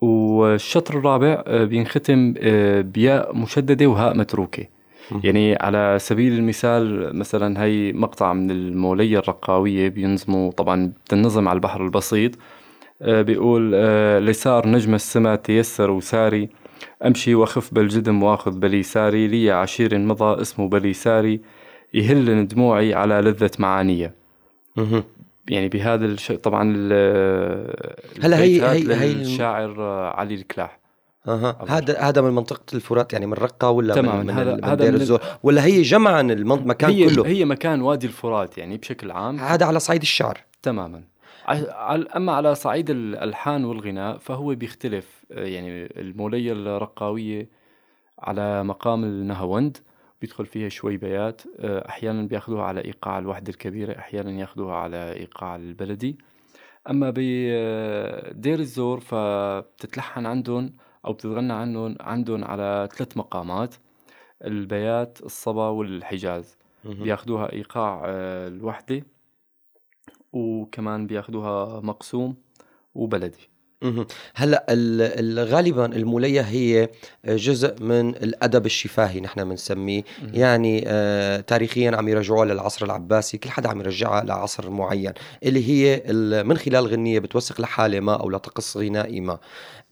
والشطر 0.02 0.98
الرابع 0.98 1.44
آه، 1.48 1.64
بينختم 1.66 2.34
آه، 2.38 2.82
بياء 2.82 3.36
مشددة 3.36 3.86
وهاء 3.88 4.18
متروكة. 4.18 4.66
يعني 5.24 5.56
على 5.56 5.98
سبيل 6.00 6.34
المثال 6.34 7.16
مثلا 7.20 7.64
هي 7.64 7.94
مقطع 7.94 8.34
من 8.34 8.52
المولية 8.52 9.20
الرقاوية 9.20 9.90
بينظموا 9.90 10.52
طبعا 10.52 10.94
بتنظم 11.06 11.48
على 11.48 11.56
البحر 11.56 11.86
البسيط. 11.86 12.32
آه، 13.02 13.22
بيقول 13.22 13.72
آه، 13.76 14.20
لسار 14.20 14.68
نجم 14.68 14.96
السما 14.96 15.36
تيسر 15.36 15.92
وساري. 15.92 16.50
أمشي 17.06 17.36
وأخف 17.36 17.74
بالجدم 17.74 18.24
وأخذ 18.24 18.60
بليساري 18.60 19.28
لي 19.28 19.52
عشير 19.52 19.98
مضى 20.00 20.42
اسمه 20.42 20.70
بليساري 20.70 21.42
يهل 21.94 22.48
دموعي 22.48 22.94
على 22.94 23.14
لذة 23.22 23.52
معانية. 23.60 24.16
يعني 25.50 25.70
بهذا 25.70 26.06
الشيء 26.06 26.38
طبعا 26.38 26.74
ال- 26.76 27.96
هلا 28.24 28.38
هي- 28.40 28.62
هي- 28.66 28.96
هي 28.96 29.44
آه، 29.44 30.14
علي 30.16 30.36
الكلاح. 30.36 30.80
أول 31.28 31.70
هذا 31.70 32.00
هذا 32.00 32.22
من 32.22 32.30
منطقة 32.36 32.76
الفرات 32.76 33.14
يعني 33.14 33.26
من 33.26 33.34
رقة 33.34 33.70
ولا 33.70 33.94
تماماً، 33.96 34.20
من, 34.20 34.26
من, 34.26 34.34
هذا- 34.34 34.56
من 34.56 34.66
هذا 34.66 34.76
دير 34.86 34.94
الزور؟ 34.94 35.20
ولا 35.44 35.66
هي 35.66 35.82
جمعا 35.82 36.22
المكان 36.22 36.90
هي 36.90 37.06
كله؟ 37.16 37.28
هي 37.28 37.46
مكان 37.46 37.82
وادي 37.82 38.08
الفرات 38.08 38.58
يعني 38.58 38.78
بشكل 38.78 39.12
عام. 39.12 39.40
هذا 39.40 39.66
على 39.66 39.80
صعيد 39.80 40.02
الشعر. 40.02 40.38
تماما. 40.64 41.02
أما 42.16 42.32
على 42.32 42.56
صعيد 42.56 42.90
الألحان 42.90 43.66
والغناء 43.66 44.18
فهو 44.18 44.56
بيختلف 44.56 45.26
آه، 45.32 45.46
يعني 45.46 45.86
المولية 46.02 46.52
الرقاوية 46.52 47.50
على 48.20 48.64
مقام 48.64 49.04
النهاوند 49.04 49.78
بيدخل 50.22 50.46
فيها 50.46 50.70
شوي 50.70 50.98
بيات 50.98 51.42
آه، 51.60 51.90
أحيانا 51.90 52.24
بياخذوها 52.24 52.64
على 52.64 52.86
إيقاع 52.86 53.20
الوحدة 53.20 53.50
الكبيرة 53.50 54.00
أحيانا 54.00 54.32
ياخذوها 54.32 54.76
على 54.76 55.14
إيقاع 55.14 55.56
البلدي. 55.56 56.18
أما 56.90 57.14
بدير 57.16 58.60
الزور 58.60 59.00
فبتتلحن 59.00 60.26
عندهم 60.26 60.74
أو 61.06 61.14
بتتغنى 61.14 61.54
عنهم 61.54 61.96
عندهم 62.00 62.44
على 62.44 62.90
ثلاث 62.96 63.18
مقامات 63.18 63.76
البيات 64.46 65.20
الصبا 65.24 65.68
والحجاز. 65.70 66.58
بياخدوها 67.04 67.54
إيقاع 67.54 68.04
آه، 68.06 68.48
الوحدة. 68.48 69.04
وكمان 70.34 71.08
بياخدوها 71.08 71.80
مقسوم 71.80 72.36
وبلدي. 72.96 73.50
هلا 74.36 74.66
ال- 74.70 75.02
ال- 75.40 75.48
غالبا 75.48 75.86
المولية 75.86 76.42
هي 76.42 76.90
جزء 77.26 77.84
من 77.84 78.10
الأدب 78.10 78.66
الشفاهي 78.66 79.22
نحن 79.22 79.50
بنسميه 79.50 80.04
يعني 80.34 80.84
آه 80.88 81.40
تاريخيا 81.40 81.96
عم 81.96 82.08
يرجعوها 82.08 82.46
للعصر 82.46 82.86
العباسي. 82.86 83.38
كل 83.38 83.50
حدا 83.50 83.70
عم 83.70 83.80
يرجعها 83.80 84.24
لعصر 84.24 84.70
معين. 84.70 85.14
اللي 85.44 85.70
هي 85.70 86.04
من 86.44 86.58
خلال 86.58 86.88
غنية 86.88 87.20
بتوثق 87.20 87.62
لحالة 87.62 88.00
ما 88.00 88.14
أو 88.16 88.30
لطقس 88.30 88.78
غنائي 88.78 89.22
ما. 89.22 89.40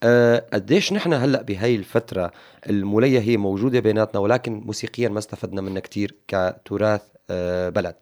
آه 0.03 0.45
قديش 0.53 0.93
نحن 0.93 1.13
هلا 1.13 1.41
بهي 1.41 1.75
الفترة 1.75 2.31
المولية 2.69 3.19
هي 3.19 3.37
موجودة 3.37 3.79
بيناتنا 3.79 4.19
ولكن 4.21 4.53
موسيقيا 4.65 5.09
ما 5.09 5.19
استفدنا 5.19 5.61
منها 5.61 5.79
كتير 5.79 6.15
كتراث 6.27 7.01
آه 7.29 7.69
بلد. 7.69 7.95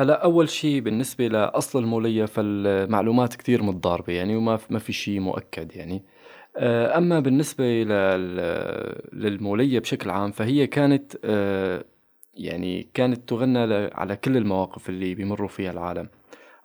هلا 0.00 0.24
أول 0.24 0.48
شيء 0.48 0.80
بالنسبة 0.80 1.26
لأصل 1.28 1.78
المولية 1.78 2.24
فالمعلومات 2.24 3.34
كثير 3.34 3.62
متضاربة 3.62 4.12
يعني 4.12 4.36
وما 4.36 4.58
ما 4.70 4.78
في 4.78 4.92
شيء 4.92 5.20
مؤكد 5.20 5.76
يعني. 5.76 6.04
آه، 6.56 6.98
أما 6.98 7.20
بالنسبة 7.20 7.64
لل- 7.64 9.00
للمولية 9.12 9.78
بشكل 9.78 10.10
عام 10.10 10.30
فهي 10.30 10.66
كانت 10.66 11.12
آه، 11.24 11.84
يعني 12.34 12.88
كانت 12.94 13.28
تغنى 13.28 13.58
على 13.94 14.16
كل 14.16 14.36
المواقف 14.36 14.88
اللي 14.88 15.14
بيمروا 15.14 15.48
فيها 15.48 15.70
العالم. 15.70 16.08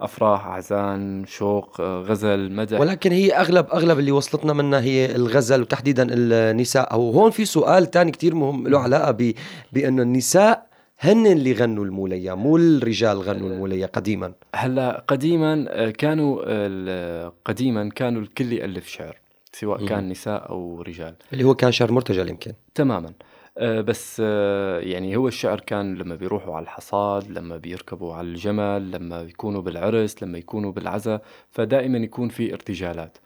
أفراح 0.01 0.48
أحزان 0.48 1.25
شوق 1.27 1.82
آه، 1.82 2.01
غزل 2.01 2.51
مدح. 2.51 2.80
ولكن 2.80 3.12
هي 3.12 3.32
اغلب 3.34 3.65
أغلب 3.74 4.00
اللي 4.00 4.12
وصلتنا 4.12 4.54
منها 4.54 4.82
هي 4.82 5.15
الغزل 5.15 5.62
وتحديدا 5.62 6.08
النساء. 6.12 6.94
أو 6.94 7.12
هون 7.12 7.32
في 7.32 7.46
سؤال 7.46 7.92
تاني 7.92 8.12
كتير 8.12 8.36
مهم 8.36 8.68
له 8.68 8.80
علاقة 8.80 9.34
بأنه 9.74 10.01
النساء 10.01 10.64
هن 10.99 11.27
اللي 11.27 11.53
غنوا 11.53 11.85
المولية 11.85 12.33
مو 12.33 12.57
الرجال 12.57 13.17
غنوا 13.21 13.49
المولية 13.49 13.85
قديما. 13.85 14.33
هلا 14.55 15.03
قديما 15.07 15.65
آه، 15.69 15.89
كانوا 15.89 17.29
قديما 17.45 17.89
كانوا 17.89 18.21
الكل 18.21 18.53
يألف 18.53 18.87
شعر 18.87 19.17
سواء 19.51 19.81
مم. 19.81 19.87
كان 19.87 20.09
نساء 20.09 20.49
أو 20.49 20.81
رجال. 20.81 21.15
اللي 21.33 21.43
هو 21.43 21.55
كان 21.55 21.71
شعر 21.71 21.91
مرتجل 21.91 22.29
يمكن. 22.29 22.53
تماما. 22.75 23.13
آه، 23.57 23.81
بس 23.81 24.21
آه، 24.25 24.79
يعني 24.79 25.15
هو 25.15 25.27
الشعر 25.27 25.59
كان 25.59 25.95
لما 25.95 26.15
بيروحوا 26.15 26.55
على 26.55 26.63
الحصاد 26.63 27.31
لما 27.31 27.57
بيركبوا 27.57 28.13
على 28.13 28.27
الجمل 28.27 28.91
لما 28.91 29.21
يكونوا 29.21 29.61
بالعرس 29.61 30.23
لما 30.23 30.37
يكونوا 30.37 30.71
بالعزاء 30.71 31.21
فدائما 31.51 31.97
يكون 31.97 32.29
في 32.29 32.53
ارتجالات. 32.53 33.17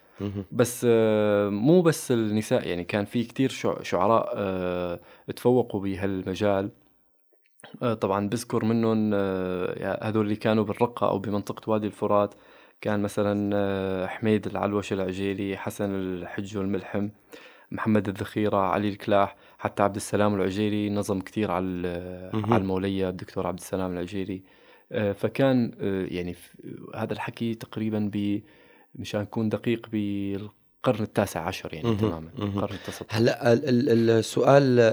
بس 0.51 0.85
مو 1.49 1.81
بس 1.81 2.11
النساء 2.11 2.67
يعني 2.67 2.83
كان 2.83 3.05
في 3.05 3.23
كتير 3.23 3.49
شع- 3.49 3.81
شعراء 3.81 4.35
تفوقوا 5.35 5.81
بهالمجال. 5.81 6.69
طبعا 8.01 8.29
بذكر 8.29 8.65
منهم 8.65 9.11
آه، 9.13 9.99
هذول 10.09 10.25
اللي 10.25 10.35
كانوا 10.35 10.63
بالرقة 10.63 11.09
أو 11.09 11.19
بمنطقة 11.19 11.69
وادي 11.69 11.87
الفرات 11.87 12.33
كان 12.81 12.99
مثلا 12.99 13.51
آه، 13.55 14.07
حميد 14.07 14.47
العلوش 14.47 14.93
العجيلي 14.93 15.57
حسن 15.57 15.95
الحج 15.95 16.57
والملحم 16.57 17.09
محمد 17.71 18.07
الذخيرة 18.07 18.57
علي 18.57 18.89
الكلاح 18.89 19.35
حتى 19.57 19.83
عبد 19.83 19.95
السلام 19.95 20.35
العجيري 20.35 20.89
نظم 20.89 21.19
كتير 21.21 21.51
على. 21.51 22.31
على 22.33 22.61
المولية 22.61 23.09
الدكتور 23.09 23.47
عبد 23.47 23.59
السلام 23.59 23.93
العجيري 23.93 24.43
آه، 24.91 25.11
فكان 25.11 25.71
آه، 25.81 26.05
يعني 26.11 26.35
هذا 26.95 27.13
الحكي 27.13 27.55
تقريبا 27.55 28.09
ب 28.13 28.41
مشان 28.95 29.21
نكون 29.21 29.49
دقيق 29.49 29.87
بالقرن 30.85 31.03
التاسع 31.03 31.39
عشر 31.47 31.73
يعني 31.73 31.87
مهم. 31.87 31.97
تماما. 31.97 32.29
القرن 32.39 32.75
التاسع 32.75 33.05
هلا 33.09 33.53
ال- 33.53 33.69
ال- 33.89 34.09
السؤال 34.09 34.79
آه، 34.79 34.83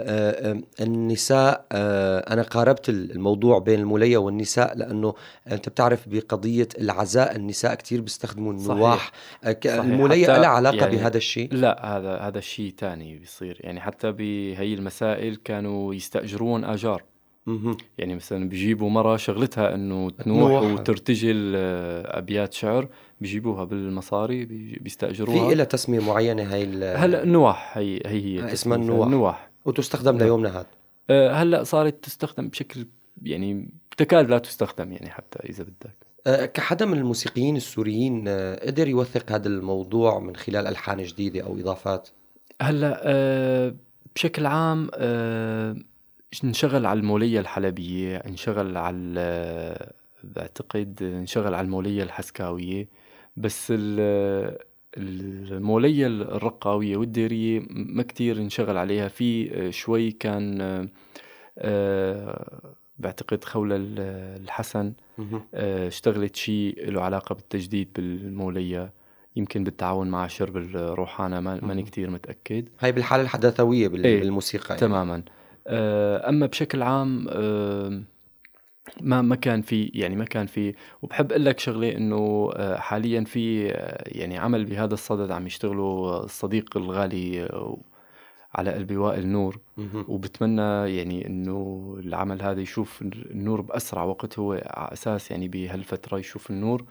آه، 0.50 0.62
النساء 0.80 1.66
آه، 1.72 2.18
أنا 2.32 2.42
قاربت 2.42 2.88
الموضوع 2.88 3.58
بين 3.58 3.80
المولية 3.80 4.16
والنساء 4.18 4.76
لأنه 4.78 5.14
أنت 5.50 5.68
بتعرف 5.68 6.08
بقضية 6.08 6.68
العزاء 6.78 7.36
النساء 7.36 7.74
كتير 7.74 8.00
بيستخدموا. 8.00 8.52
النواح 8.52 9.12
صحيح. 9.44 9.74
المولية 9.74 10.26
لها 10.26 10.46
علاقة 10.48 10.76
يعني 10.76 10.96
بهذا 10.96 11.16
الشيء 11.16 11.54
لا 11.54 11.96
هذا 11.96 12.16
هذا 12.16 12.40
شيء 12.40 12.74
تاني 12.78 13.18
بيصير 13.18 13.56
يعني 13.60 13.80
حتى 13.80 14.12
بهي 14.12 14.74
المسائل 14.74 15.36
كانوا 15.36 15.94
يستأجرون 15.94 16.64
آجار 16.64 17.02
يعني 17.98 18.14
مثلا 18.14 18.48
بيجيبوا 18.48 18.90
مرة 18.90 19.16
شغلتها 19.16 19.74
إنه 19.74 20.10
تنوح. 20.10 20.62
وترتجل 20.62 21.52
آه، 21.56 22.18
أبيات 22.18 22.52
شعر 22.52 22.88
بيجيبوها 23.20 23.64
بالمصاري 23.64 24.44
بي- 24.44 24.78
بيستأجروها. 24.80 25.48
في 25.48 25.54
لها 25.54 25.64
تسمية 25.64 26.00
معينة 26.00 26.52
هاي 26.54 26.62
ال- 26.64 26.96
هلأ 26.98 27.22
النواح 27.22 27.78
هي 27.78 28.00
هي 28.06 28.20
هي 28.40 28.42
آه، 28.42 28.52
اسمها 28.52 28.76
النواح. 28.76 29.06
النواح 29.06 29.50
وتستخدم. 29.64 30.18
ليومنا 30.18 30.48
هذا 30.48 30.66
آه، 31.10 31.32
هلأ 31.32 31.64
صارت 31.64 32.04
تستخدم 32.04 32.48
بشكل 32.48 32.86
يعني 33.22 33.68
تكاد 33.96 34.30
لا 34.30 34.38
تستخدم 34.38 34.92
يعني 34.92 35.10
حتى 35.10 35.38
إذا 35.48 35.64
بدك. 35.64 36.52
كحدا 36.52 36.86
من 36.86 36.98
الموسيقيين 36.98 37.56
السوريين 37.56 38.28
قدر 38.62 38.88
يوثق 38.88 39.32
هذا 39.32 39.48
الموضوع 39.48 40.18
من 40.18 40.36
خلال 40.36 40.66
ألحان 40.66 41.02
جديدة 41.02 41.40
أو 41.40 41.58
إضافات؟ 41.58 42.08
هلأ 42.62 43.74
بشكل 44.14 44.46
عام 44.46 44.88
آه، 44.94 45.76
انشغل 46.44 46.86
على 46.86 47.00
المولية 47.00 47.40
الحلبية 47.40 48.16
انشغل 48.16 48.76
على 48.76 49.92
بعتقد 50.24 50.98
انشغل 51.02 51.54
على 51.54 51.64
المولية 51.64 52.02
الحسكاوية 52.02 52.88
بس 53.36 53.72
ال- 53.76 54.58
المولية 54.98 56.06
الرقاوية 56.06 56.96
والديرية 56.96 57.62
ما 57.70 58.02
كتير 58.02 58.36
انشغل 58.36 58.76
عليها 58.76 59.08
في 59.08 59.72
شوي 59.72 60.10
كان 60.10 60.60
آه، 61.58 62.60
بعتقد 62.98 63.44
خولة 63.44 63.76
ال- 63.76 64.00
الحسن. 64.44 64.92
آه، 65.54 65.88
اشتغلت 65.88 66.36
شيء 66.36 66.90
له 66.90 67.02
علاقة 67.02 67.34
بالتجديد 67.34 67.88
بالمولية 67.96 68.92
يمكن 69.36 69.64
بالتعاون 69.64 70.08
مع 70.10 70.26
شرب 70.26 70.56
الروحانة 70.56 71.40
ما- 71.40 71.64
ماني. 71.64 71.82
كتير 71.82 72.10
متأكد 72.10 72.68
هاي 72.80 72.92
بالحالة 72.92 73.22
الحداثوية 73.22 73.82
إيه، 73.82 73.88
بالموسيقى 74.20 74.66
يعني. 74.68 74.80
تماما 74.80 75.22
آه، 75.66 76.28
أما 76.28 76.46
بشكل 76.46 76.82
عام 76.82 77.26
آه، 77.30 78.02
ما 79.00 79.22
ما 79.22 79.36
كان 79.36 79.62
في 79.62 79.90
يعني 79.94 80.16
ما 80.16 80.24
كان 80.24 80.46
في 80.46 80.74
وبحب 81.02 81.32
أقول 81.32 81.44
لك 81.44 81.58
شغلة 81.58 81.96
إنه 81.96 82.50
آه، 82.56 82.76
حاليا 82.76 83.24
في 83.24 83.66
يعني 84.06 84.38
عمل 84.38 84.64
بهذا 84.64 84.94
الصدد 84.94 85.30
عم 85.30 85.46
يشتغلوا 85.46 86.24
الصديق 86.24 86.76
الغالي 86.76 87.48
على 88.54 88.72
قلبي 88.72 88.96
وائل 88.96 89.28
نور. 89.28 89.58
وبتمنى 90.08 90.96
يعني 90.96 91.26
إنه 91.26 91.96
العمل 91.98 92.42
هذا 92.42 92.60
يشوف 92.60 93.02
النور 93.02 93.60
بأسرع 93.60 94.04
وقت 94.04 94.38
هو 94.38 94.52
على 94.52 94.92
أساس 94.92 95.30
يعني 95.30 95.48
بهالفترة 95.48 96.18
يشوف 96.18 96.50
النور 96.50 96.84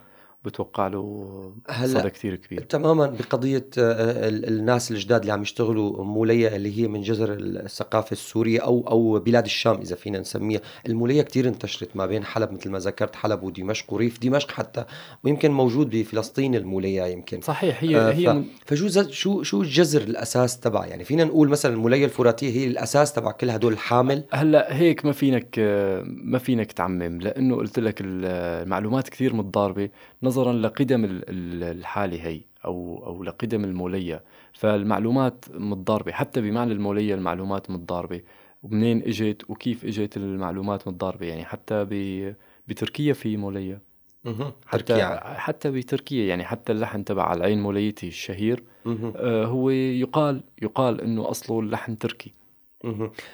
بتوقع 0.46 0.86
له 0.86 1.52
هلا 1.70 2.00
صدى 2.00 2.10
كثير 2.10 2.34
كبير. 2.36 2.60
تماما 2.60 3.06
بقضية 3.06 3.66
آه، 3.78 4.28
ال- 4.28 4.48
الناس 4.48 4.90
الجداد 4.90 5.20
اللي 5.20 5.32
عم 5.32 5.42
يشتغلوا 5.42 6.04
مولية 6.04 6.56
اللي 6.56 6.78
هي 6.82 6.88
من 6.88 7.00
جذر 7.02 7.36
الثقافة 7.40 8.12
السورية 8.12 8.60
أو 8.60 8.84
أو 8.88 9.18
بلاد 9.18 9.44
الشام 9.44 9.80
إذا 9.80 9.96
فينا 9.96 10.18
نسميها. 10.18 10.60
المولية 10.86 11.22
كتير 11.22 11.48
انتشرت 11.48 11.96
ما 11.96 12.06
بين 12.06 12.24
حلب 12.24 12.52
مثل 12.52 12.70
ما 12.70 12.78
ذكرت 12.78 13.16
حلب 13.16 13.42
ودمشق 13.42 13.92
وريف. 13.92 14.18
دمشق 14.18 14.50
حتى 14.50 14.84
ويمكن 15.24 15.50
موجود 15.50 15.90
بفلسطين 15.90 16.54
المولية 16.54 17.02
يمكن. 17.06 17.40
صحيح 17.40 17.82
هي 17.84 17.96
آه، 17.96 18.12
هي 18.12 18.42
فشو 18.66 18.88
شو 19.10 19.42
شو 19.42 19.62
الجذر 19.62 20.02
الأساس 20.02 20.60
تبع 20.60 20.86
يعني 20.86 21.04
فينا 21.04 21.24
نقول 21.24 21.48
مثلا 21.48 21.74
المولية 21.74 22.04
الفراتية 22.04 22.50
هي 22.50 22.66
الأساس 22.66 23.12
تبع 23.12 23.30
كل 23.30 23.50
هدول 23.50 23.72
الحامل؟ 23.72 24.24
هلأ 24.30 24.76
هيك 24.76 25.04
ما 25.04 25.12
فينك 25.12 25.58
ما 26.06 26.38
فينك 26.38 26.72
تعمم 26.72 27.20
لأنه 27.20 27.56
قلت 27.56 27.78
لك 27.78 27.94
المعلومات 28.00 29.08
كثير 29.08 29.34
متضاربة. 29.34 29.88
نظرا 30.36 30.52
لقدم 30.52 31.04
ال- 31.04 31.24
ال- 31.30 31.78
الحاله 31.78 32.26
هي 32.26 32.40
أو 32.64 33.02
أو 33.06 33.24
لقدم 33.24 33.64
المولية. 33.64 34.22
فالمعلومات 34.52 35.44
متضاربة 35.54 36.12
حتى 36.12 36.40
بمعنى 36.40 36.72
المولية 36.72 37.14
المعلومات 37.14 37.70
متضاربة. 37.70 38.20
ومنين 38.62 39.02
إجت 39.02 39.50
وكيف 39.50 39.84
إجت 39.84 40.16
المعلومات 40.16 40.88
متضاربة؟ 40.88 41.26
يعني 41.26 41.44
حتى 41.44 41.84
ب 41.90 42.34
بتركيا 42.68 43.12
في 43.12 43.36
مولية. 43.36 43.80
مهم. 44.24 44.52
حتى 44.66 44.82
تركيا. 44.82 45.34
حتى 45.38 45.70
بتركيا 45.70 46.26
يعني 46.26 46.44
حتى 46.44 46.72
اللحن 46.72 47.04
تبع 47.04 47.32
العين 47.32 47.62
موليتي 47.62 48.08
الشهير. 48.08 48.62
آه، 49.16 49.44
هو 49.44 49.70
يقال 49.70 50.40
يقال 50.62 51.00
إنه 51.00 51.30
أصله 51.30 51.60
اللحن 51.60 51.98
تركي. 51.98 52.32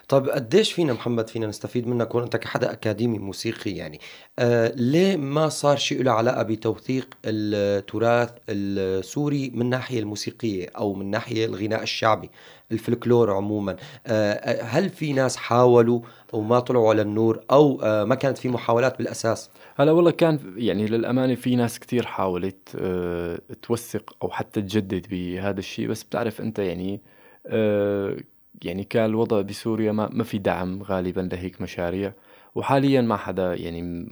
طيب 0.09 0.29
قديش 0.29 0.73
فينا 0.73 0.93
محمد 0.93 1.29
فينا 1.29 1.47
نستفيد 1.47 1.87
منك 1.87 2.15
وأنت 2.15 2.37
كحدا 2.37 2.73
أكاديمي 2.73 3.19
موسيقي 3.19 3.71
يعني؟ 3.71 4.01
آه 4.39 4.73
ليه 4.77 5.17
ما 5.17 5.49
صار 5.49 5.77
شيء 5.77 6.03
له 6.03 6.13
علاقة 6.13 6.43
بتوثيق 6.43 7.15
التراث 7.25 8.31
السوري 8.49 9.51
من 9.55 9.61
الناحيه 9.63 10.01
الموسيقية 10.01 10.67
أو 10.77 10.95
من 10.95 11.11
ناحية 11.11 11.45
الغناء 11.47 11.83
الشعبي 11.83 12.31
الفلكلور 12.73 13.33
عموما؟ 13.33 13.77
آه 14.07 14.63
هل 14.63 14.89
في 14.91 15.13
ناس 15.13 15.37
حاولوا 15.37 16.01
وما 16.33 16.61
طلعوا 16.61 16.89
على 16.91 17.03
النور 17.03 17.41
أو 17.51 17.81
آه 17.83 18.05
ما 18.05 18.15
كانت 18.15 18.39
في 18.39 18.49
محاولات 18.49 18.99
بالأساس؟ 18.99 19.51
هلا 19.77 19.93
والله 19.93 20.11
كان 20.11 20.39
يعني 20.57 20.87
للأمانة 20.87 21.35
في 21.35 21.57
ناس 21.57 21.79
كتير 21.79 22.07
حاولت 22.07 22.69
آه، 22.77 23.39
توثق 23.63 24.17
أو 24.23 24.31
حتى 24.31 24.63
تجدد 24.63 25.07
بهذا 25.11 25.59
الشيء 25.59 25.89
بس 25.89 26.03
بتعرف 26.03 26.41
أنت 26.41 26.59
يعني 26.59 27.01
آه، 27.47 28.17
يعني 28.65 28.85
كان 28.85 29.05
الوضع 29.05 29.41
بسوريا 29.41 29.93
ما 29.93 30.09
ما 30.13 30.25
في 30.25 30.39
دعم 30.39 30.83
غالبا 30.83 31.21
لهيك 31.33 31.61
مشاريع. 31.61 32.13
وحاليا 32.55 33.01
ما 33.01 33.17
حدا 33.17 33.55
يعني 33.55 34.07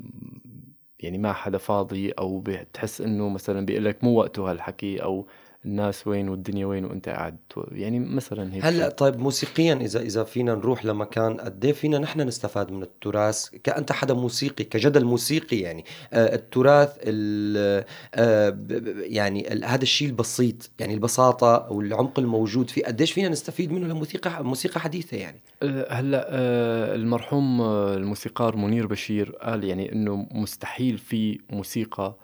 يعني 1.01 1.19
ما 1.19 1.33
حدا 1.33 1.59
فاضي 1.59 2.11
أو 2.11 2.41
بتحس 2.41 3.01
إنه 3.01 3.29
مثلا 3.29 3.67
بيقول 3.67 3.85
لك 3.85 4.05
مو 4.05 4.19
وقته 4.19 4.51
هالحكي 4.51 5.03
أو 5.03 5.27
الناس 5.65 6.07
وين 6.07 6.29
والدنيا 6.29 6.67
وين 6.67 6.85
وانت 6.85 7.09
قاعد 7.09 7.37
يعني 7.73 7.99
مثلا 7.99 8.55
هيك 8.55 8.65
هلأ. 8.65 8.89
طيب 8.89 9.19
موسيقيا 9.19 9.75
إذا 9.75 10.01
إذا 10.01 10.25
فينا 10.25 10.55
نروح 10.55 10.85
لمكان 10.85 11.37
قد 11.41 11.65
إيه 11.65 11.73
فينا 11.73 11.99
نحن 11.99 12.21
نستفاد 12.21 12.73
من 12.73 12.83
التراث؟ 12.83 13.49
كأنت 13.65 13.93
حدا 13.93 14.15
موسيقي 14.15 14.65
كجدل 14.65 15.05
موسيقي 15.05 15.57
يعني. 15.57 15.85
آه 16.13 16.35
التراث 16.35 16.97
ال- 17.03 17.85
آه 18.15 18.59
يعني 18.97 19.53
ال- 19.53 19.65
هذا 19.65 19.83
الشيء 19.83 20.09
البسيط 20.09 20.71
يعني 20.79 20.95
البساطة 20.95 21.57
أو 21.57 21.81
العمق 21.81 22.19
الموجود 22.19 22.71
فيه 22.71 22.83
قديش 22.85 23.13
فينا 23.13 23.29
نستفيد 23.29 23.73
منه 23.73 23.87
لموسيقى 23.87 24.45
موسيقى 24.45 24.81
حديثة 24.81 25.17
يعني؟ 25.17 25.41
أه، 25.63 25.93
هلأ 25.93 26.27
أه، 26.31 26.95
المرحوم 26.95 27.61
أه، 27.61 27.95
الموسيقار 27.97 28.57
منير 28.57 28.87
بشير 28.87 29.31
قال 29.43 29.65
يعني 29.65 29.93
إنه 29.93 30.27
مستحيل 30.31 30.99
في 30.99 31.39
موسيقى 31.51 32.17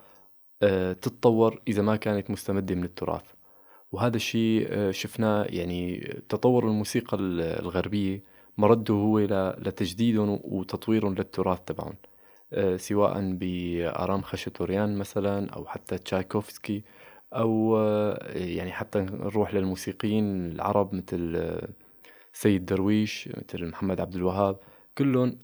تتطور 1.03 1.61
إذا 1.69 1.83
ما 1.83 1.97
كانت 1.97 2.31
مستمدة 2.31 2.75
من 2.75 2.85
التراث. 2.85 3.25
وهذا 3.92 4.16
الشيء 4.16 4.66
أه، 4.71 4.90
شفناه 4.90 5.45
يعني 5.45 5.99
تطور 6.29 6.69
الموسيقى 6.69 7.16
ال- 7.16 7.40
الغربية 7.40 8.23
مرده 8.59 8.95
هو 8.95 9.19
ل- 9.19 9.55
لتجديدهم 9.69 10.40
وتطويرهم 10.45 11.14
للتراث 11.14 11.61
تبعهم. 11.66 11.95
أه، 12.53 12.77
سواء 12.77 13.33
بآرام 13.33 14.23
خشتوريان 14.23 14.99
مثلا 14.99 15.51
أو 15.51 15.66
حتى 15.66 15.99
تشايكوفسكي 15.99 16.85
أه، 17.33 18.19
يعني 18.35 18.73
حتى 18.73 18.99
نروح 19.01 19.55
للموسيقيين 19.55 20.53
العرب 20.53 20.95
مثل 20.95 21.51
سيد 22.33 22.66
درويش 22.66 23.29
مثل 23.29 23.66
محمد 23.66 24.01
عبد 24.01 24.14
الوهاب. 24.14 24.59
كلهم 24.99 25.38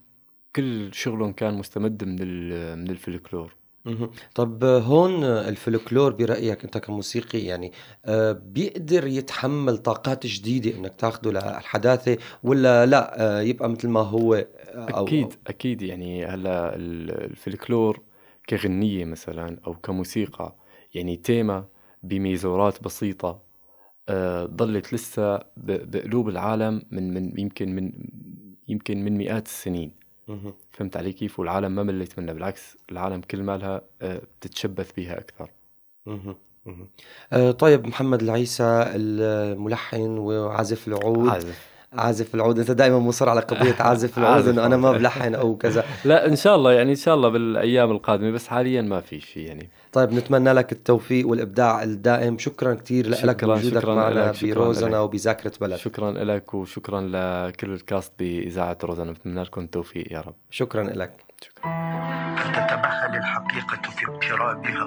كل 0.57 0.95
شغلهم 0.95 1.33
كان 1.33 1.55
مستمد 1.55 2.05
من 2.05 2.17
من 2.79 2.91
الفلكلور. 2.91 3.55
طب 4.35 4.65
هون 4.65 5.25
الفلكلور 5.25 6.13
برأيك 6.13 6.65
أنت 6.65 6.79
كموسيقي 6.79 7.39
يعني 7.39 7.73
آه، 8.05 8.33
بيقدر 8.33 9.07
يتحمل 9.07 9.79
طاقات 9.79 10.27
جديدة 10.27 10.79
إنك 10.79 10.95
تاخده 10.95 11.31
للحداثة 11.33 12.19
ولا 12.43 12.87
لا 12.87 13.21
آه، 13.39 13.41
يبقى 13.41 13.69
مثل 13.69 13.89
ما 13.89 14.01
هو 14.01 14.35
آه، 14.35 14.47
أو 14.75 15.05
أكيد 15.05 15.35
أكيد 15.47 15.83
يعني 15.83 16.27
هلا 16.27 16.77
ال- 16.77 17.11
الفلكلور 17.11 18.01
كغنية 18.49 19.05
مثلا 19.05 19.59
أو 19.67 19.75
كموسيقى 19.75 20.57
يعني 20.95 21.17
تيمة 21.17 21.65
بميزورات 22.03 22.83
بسيطة 22.85 23.43
ضلت 24.45 24.95
لسه 24.95 25.41
بقلوب 25.57 26.29
العالم 26.29 26.83
من 26.91 27.15
من 27.15 27.41
يمكن 27.41 27.75
من 27.75 27.93
يمكن 28.69 29.05
من 29.05 29.17
مئات 29.17 29.47
السنين. 29.47 29.93
فهمت 30.73 30.97
علي 30.97 31.13
كيف؟ 31.13 31.41
والعالم 31.41 31.75
ما 31.75 31.83
ملت 31.83 32.19
منها 32.19 32.35
بالعكس 32.35 32.77
العالم 32.93 33.21
كل 33.21 33.43
مالها 33.43 33.83
آه، 34.03 34.23
بتتشبث 34.41 34.93
بها 34.97 35.19
أكثر. 35.19 35.51
آه، 37.33 37.51
طيب 37.51 37.87
محمد 37.87 38.23
العيسى 38.23 38.85
الملحن 38.87 40.19
وعازف 40.19 40.89
العود. 40.89 41.29
عازف. 41.29 41.72
عازف 41.99 42.35
العود 42.35 42.59
أنت 42.59 42.71
دائما 42.71 42.99
مصر 42.99 43.29
على 43.29 43.41
قضية 43.41 43.75
عازف 43.89 44.19
العود 44.19 44.49
إنه 44.49 44.67
أنا 44.67 44.77
ما. 44.77 44.93
بلحن 44.93 45.35
أو 45.35 45.57
كذا. 45.57 45.85
لا 46.05 46.27
إن 46.27 46.37
شاء 46.37 46.57
الله 46.57 46.73
يعني 46.73 46.91
إن 46.91 46.97
شاء 46.97 47.15
الله 47.15 47.29
بالأيام 47.29 47.91
القادمة 47.91 48.31
بس 48.31 48.49
حاليا 48.49 48.83
ما 48.83 49.01
في 49.01 49.21
شيء 49.21 49.47
يعني. 49.47 49.71
طيب 49.93 50.13
نتمنى 50.13 50.53
لك 50.53 50.73
التوفيق 50.73 51.29
والإبداع 51.29 51.83
الدائم. 51.83 52.39
شكرا 52.39 52.75
كثير 52.75 53.09
لك 53.09 53.19
شكراً- 53.19 53.45
وجودك 53.49 53.79
شكراً 53.81 53.95
معنا 53.95 54.15
لك، 54.29 54.35
شكراً 54.35 54.55
بروزنا 54.55 54.89
لك. 54.97 55.01
وبذاكرة 55.03 55.53
بلد. 55.61 55.77
شكرا 55.77 56.11
لك 56.13 56.55
وشكرا 56.55 57.01
لكل 57.01 57.73
الكاست 57.73 58.13
بإذاعة 58.19 58.79
روزانا 58.85 59.13
بتمنى 59.13 59.43
لكم 59.43 59.61
التوفيق 59.61 60.13
يا 60.13 60.21
رب. 60.21 60.35
شكرا 60.51 60.83
لك. 60.83 61.13
فلتتمهل 62.37 63.17
الحقيقة 63.17 63.91
في 63.91 64.07
اقترابها 64.07 64.85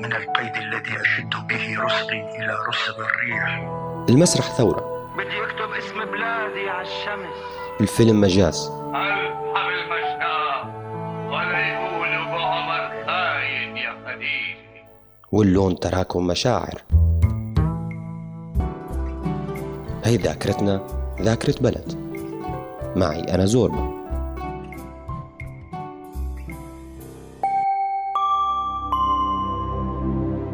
من 0.00 0.12
القيد 0.12 0.56
الذي 0.56 1.00
أشد 1.00 1.30
به 1.48 1.84
رسغي 1.84 2.20
إلى 2.38 2.56
رسغ 2.68 3.04
الريح. 3.04 3.68
المسرح 4.10 4.44
ثورة. 4.56 4.99
بدي 5.16 5.44
اكتب 5.44 5.70
اسم 5.78 6.04
بلادي 6.04 6.70
على 6.70 6.82
الشمس. 6.82 7.36
الفيلم 7.80 8.20
مجاز. 8.20 8.70
ألحم 8.94 9.68
المشنقة 9.68 10.66
ولا 11.28 11.60
يقولوا 11.68 12.22
أبو 12.22 12.38
عمر 12.38 13.06
خاين 13.06 13.76
يا 13.76 13.92
خديجة 14.06 14.84
واللون 15.32 15.80
تراكم 15.80 16.26
مشاعر. 16.26 16.82
هي 20.04 20.16
ذاكرتنا 20.16 20.86
ذاكرة 21.20 21.54
بلد. 21.60 22.10
معي 22.96 23.20
أنا 23.20 23.46
زوربا. 23.46 24.00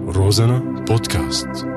روزانا 0.07 0.59
بودكاست. 0.89 1.76